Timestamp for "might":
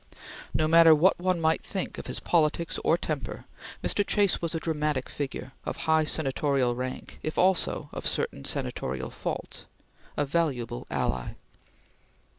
1.39-1.61